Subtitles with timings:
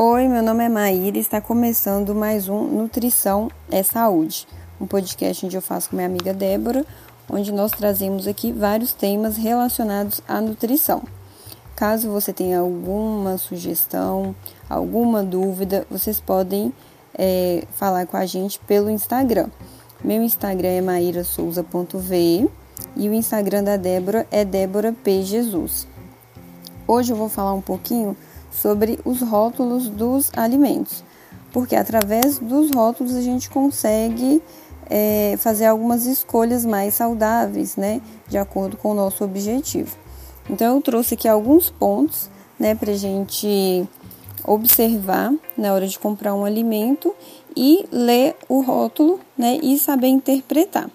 [0.00, 4.46] Oi, meu nome é Maíra e está começando mais um Nutrição é Saúde,
[4.80, 6.86] um podcast onde eu faço com minha amiga Débora,
[7.28, 11.02] onde nós trazemos aqui vários temas relacionados à nutrição.
[11.74, 14.36] Caso você tenha alguma sugestão,
[14.70, 16.72] alguma dúvida, vocês podem
[17.12, 19.48] é, falar com a gente pelo Instagram.
[20.04, 22.48] Meu Instagram é mairasouza.v
[22.94, 25.24] e o Instagram da Débora é Débora P.
[25.24, 25.88] Jesus.
[26.86, 28.16] Hoje eu vou falar um pouquinho
[28.60, 31.04] sobre os rótulos dos alimentos,
[31.52, 34.42] porque através dos rótulos a gente consegue
[34.90, 39.96] é, fazer algumas escolhas mais saudáveis, né, de acordo com o nosso objetivo.
[40.50, 43.86] Então eu trouxe aqui alguns pontos, né, para gente
[44.44, 47.14] observar na hora de comprar um alimento
[47.56, 50.90] e ler o rótulo, né, e saber interpretar.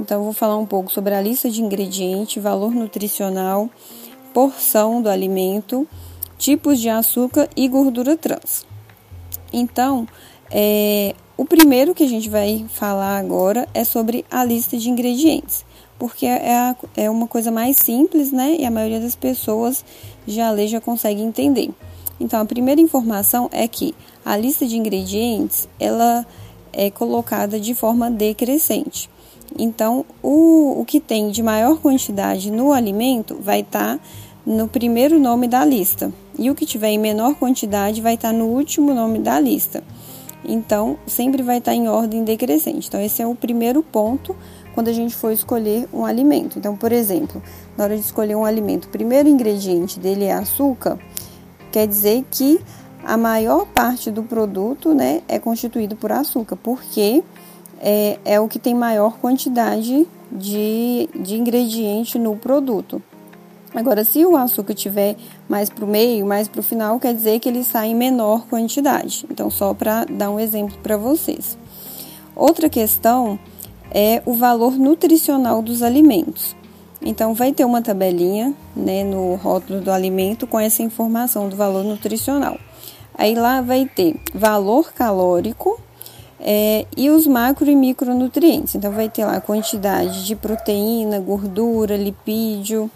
[0.00, 3.68] Então eu vou falar um pouco sobre a lista de ingredientes, valor nutricional,
[4.32, 5.86] porção do alimento
[6.38, 8.66] tipos de açúcar e gordura trans.
[9.52, 10.06] Então,
[10.50, 15.64] é, o primeiro que a gente vai falar agora é sobre a lista de ingredientes,
[15.98, 18.56] porque é, a, é uma coisa mais simples, né?
[18.58, 19.84] E a maioria das pessoas
[20.26, 21.70] já lê, já consegue entender.
[22.20, 26.26] Então, a primeira informação é que a lista de ingredientes ela
[26.72, 29.10] é colocada de forma decrescente.
[29.58, 34.04] Então, o, o que tem de maior quantidade no alimento vai estar tá
[34.44, 38.46] no primeiro nome da lista, e o que tiver em menor quantidade vai estar no
[38.46, 39.82] último nome da lista.
[40.44, 42.88] Então, sempre vai estar em ordem decrescente.
[42.88, 44.36] Então, esse é o primeiro ponto
[44.74, 46.58] quando a gente for escolher um alimento.
[46.58, 47.42] Então, por exemplo,
[47.76, 50.98] na hora de escolher um alimento, o primeiro ingrediente dele é açúcar,
[51.72, 52.60] quer dizer que
[53.04, 57.22] a maior parte do produto né, é constituído por açúcar, porque
[57.80, 63.02] é, é o que tem maior quantidade de, de ingrediente no produto.
[63.74, 65.16] Agora, se o açúcar tiver
[65.48, 68.46] mais para o meio, mais para o final, quer dizer que ele sai em menor
[68.46, 69.26] quantidade.
[69.28, 71.58] Então, só para dar um exemplo para vocês.
[72.36, 73.36] Outra questão
[73.90, 76.54] é o valor nutricional dos alimentos.
[77.02, 81.82] Então, vai ter uma tabelinha né, no rótulo do alimento com essa informação do valor
[81.82, 82.56] nutricional.
[83.16, 85.80] Aí lá vai ter valor calórico
[86.38, 88.76] é, e os macro e micronutrientes.
[88.76, 92.88] Então, vai ter lá a quantidade de proteína, gordura, lipídio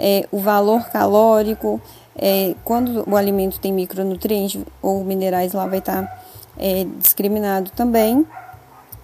[0.00, 1.78] é, o valor calórico,
[2.16, 6.18] é, quando o alimento tem micronutrientes ou minerais, lá vai estar tá,
[6.58, 8.26] é, discriminado também.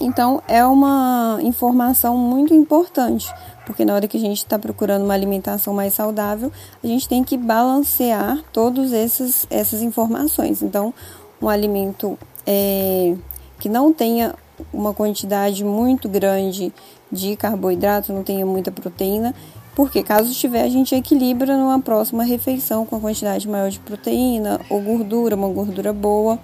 [0.01, 3.33] Então, é uma informação muito importante,
[3.65, 6.51] porque na hora que a gente está procurando uma alimentação mais saudável,
[6.83, 10.63] a gente tem que balancear todas essas, informações.
[10.63, 10.93] Então,
[11.41, 13.15] um alimento é,
[13.59, 14.35] que não tenha
[14.73, 16.73] uma quantidade muito grande
[17.11, 19.35] de carboidrato, não tenha muita proteína,
[19.77, 24.59] porque caso tiver, a gente equilibra numa próxima refeição com a quantidade maior de proteína
[24.71, 26.39] ou gordura, uma gordura boa.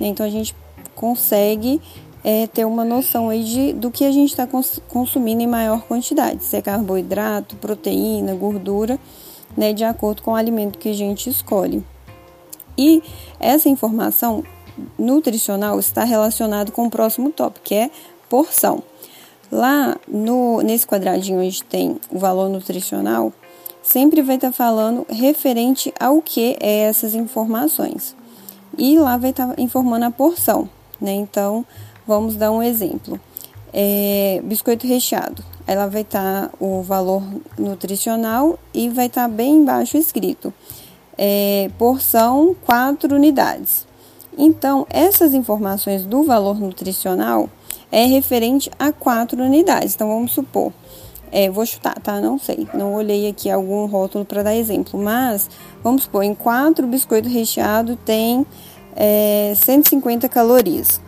[0.00, 0.52] Então a gente
[0.92, 1.80] consegue
[2.24, 5.82] é, ter uma noção aí de, do que a gente está cons consumindo em maior
[5.82, 8.98] quantidade, se é carboidrato, proteína, gordura,
[9.56, 11.84] né, de acordo com o alimento que a gente escolhe.
[12.76, 13.00] E
[13.38, 14.42] essa informação
[14.98, 17.90] nutricional está relacionada com o próximo tópico, que é
[18.28, 18.82] porção.
[19.52, 23.30] Lá no, nesse quadradinho onde tem o valor nutricional,
[23.82, 28.16] sempre vai estar tá falando referente ao que é essas informações.
[28.78, 30.66] E lá vai estar tá informando a porção,
[30.98, 31.12] né?
[31.12, 31.66] Então,
[32.06, 33.20] vamos dar um exemplo.
[33.74, 35.44] É, biscoito recheado.
[35.66, 37.22] Ela vai estar tá o valor
[37.58, 40.50] nutricional e vai estar tá bem embaixo escrito.
[41.18, 43.86] É, porção 4 unidades.
[44.38, 47.50] Então, essas informações do valor nutricional
[47.92, 49.94] é referente a quatro unidades.
[49.94, 50.72] Então, vamos supor,
[51.30, 52.20] é, vou chutar, tá?
[52.20, 55.48] Não sei, não olhei aqui algum rótulo para dar exemplo, mas
[55.84, 58.46] vamos supor, em quatro biscoito recheado tem
[58.96, 61.00] é, 150 calorias.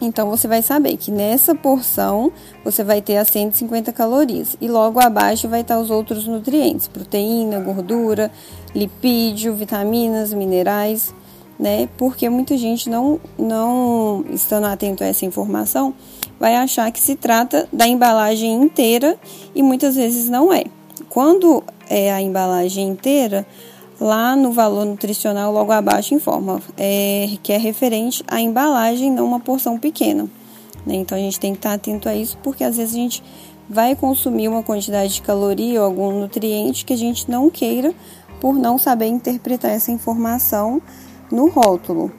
[0.00, 2.32] Então, você vai saber que nessa porção
[2.64, 7.60] você vai ter as 150 calorias e logo abaixo vai estar os outros nutrientes: proteína,
[7.60, 8.30] gordura,
[8.74, 11.14] lipídio, vitaminas, minerais
[11.58, 11.88] né?
[11.96, 15.94] Porque muita gente não, não estando atento a essa informação
[16.38, 19.16] vai achar que se trata da embalagem inteira
[19.54, 20.64] e muitas vezes não é.
[21.08, 23.46] Quando é a embalagem inteira,
[24.00, 29.38] lá no valor nutricional logo abaixo informa é, que é referente à embalagem, não uma
[29.38, 30.28] porção pequena.
[30.84, 30.96] Né?
[30.96, 33.22] Então a gente tem que estar atento a isso porque às vezes a gente
[33.68, 37.94] vai consumir uma quantidade de caloria ou algum nutriente que a gente não queira
[38.40, 40.82] por não saber interpretar essa informação
[41.32, 42.12] no rótulo.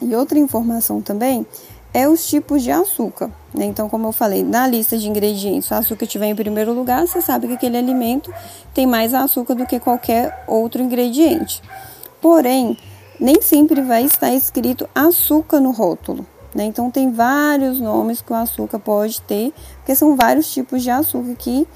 [0.00, 1.46] E outra informação também
[1.94, 3.30] é os tipos de açúcar.
[3.54, 3.64] Né?
[3.64, 7.22] Então, como eu falei, na lista de ingredientes, o açúcar estiver em primeiro lugar, você
[7.22, 8.30] sabe que aquele alimento
[8.74, 11.62] tem mais açúcar do que qualquer outro ingrediente.
[12.20, 12.76] Porém,
[13.18, 16.26] nem sempre vai estar escrito açúcar no rótulo.
[16.54, 16.64] Né?
[16.64, 21.34] Então, tem vários nomes que o açúcar pode ter, porque são vários tipos de açúcar
[21.38, 21.66] que,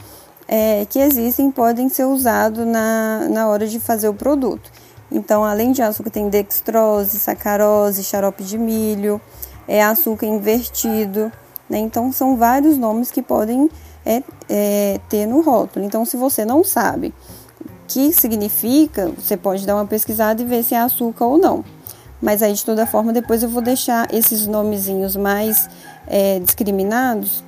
[0.47, 4.71] é, que existem podem ser usados na, na hora de fazer o produto.
[5.11, 9.21] Então, além de açúcar, tem dextrose, sacarose, xarope de milho,
[9.67, 11.33] é açúcar invertido.
[11.69, 11.79] Né?
[11.79, 13.69] Então, são vários nomes que podem
[14.05, 15.85] é, é, ter no rótulo.
[15.85, 17.13] Então, se você não sabe
[17.65, 21.65] o que significa, você pode dar uma pesquisada e ver se é açúcar ou não.
[22.23, 25.69] Mas aí, de toda forma, depois eu vou deixar esses nomezinhos mais
[26.07, 27.43] é, discriminados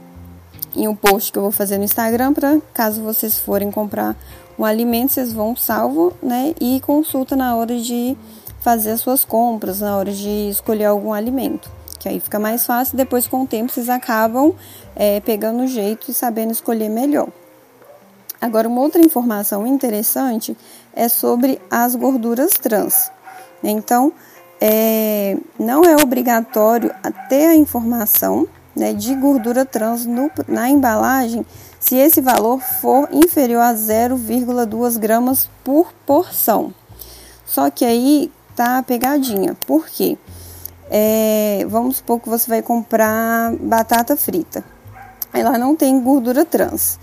[0.74, 4.16] em um post que eu vou fazer no Instagram para caso vocês forem comprar
[4.58, 6.54] um alimento, vocês vão salvo, né?
[6.60, 8.16] E consulta na hora de
[8.60, 11.70] fazer as suas compras, na hora de escolher algum alimento.
[11.98, 14.54] Que aí fica mais fácil, depois com o tempo vocês acabam
[14.94, 17.28] é, pegando o jeito e sabendo escolher melhor.
[18.40, 20.56] Agora, uma outra informação interessante
[20.92, 23.10] é sobre as gorduras trans.
[23.62, 24.12] Então,
[24.60, 26.92] é, não é obrigatório
[27.28, 31.44] ter a informação né, de gordura trans no, na embalagem
[31.78, 36.72] se esse valor for inferior a 0,2 gramas por porção.
[37.44, 39.56] Só que aí tá pegadinha.
[39.66, 40.16] Por quê?
[40.88, 44.64] É, vamos supor que você vai comprar batata frita.
[45.34, 46.98] Ela não tem gordura trans.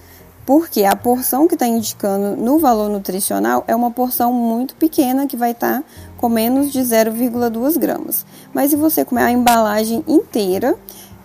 [0.45, 5.37] Porque a porção que está indicando no valor nutricional é uma porção muito pequena que
[5.37, 5.83] vai estar tá
[6.17, 8.25] com menos de 0,2 gramas.
[8.51, 10.75] Mas se você comer a embalagem inteira,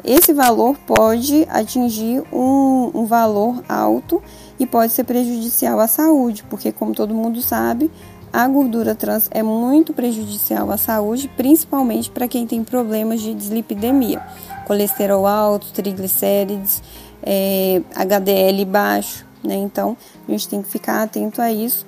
[0.05, 4.23] esse valor pode atingir um, um valor alto
[4.59, 7.91] e pode ser prejudicial à saúde, porque, como todo mundo sabe,
[8.33, 14.21] a gordura trans é muito prejudicial à saúde, principalmente para quem tem problemas de dislipidemia,
[14.67, 16.83] colesterol alto, triglicérides,
[17.23, 19.55] é, HDL baixo, né?
[19.55, 19.97] Então
[20.29, 21.87] a gente tem que ficar atento a isso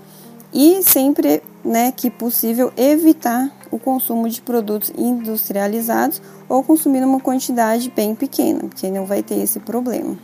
[0.52, 7.92] e sempre, né, que possível evitar o consumo de produtos industrializados ou consumir uma quantidade
[7.94, 10.16] bem pequena, porque não vai ter esse problema.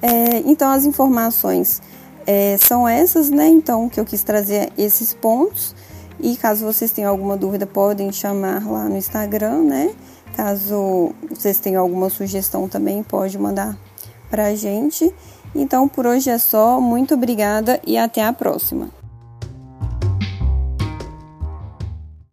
[0.00, 1.80] É, então, as informações
[2.26, 3.48] é, são essas, né?
[3.48, 5.74] Então, que eu quis trazer esses pontos.
[6.20, 9.94] E caso vocês tenham alguma dúvida, podem chamar lá no Instagram, né?
[10.36, 13.76] Caso vocês tenham alguma sugestão também, pode mandar
[14.30, 15.12] para a gente.
[15.54, 16.80] Então, por hoje é só.
[16.80, 19.03] Muito obrigada e até a próxima.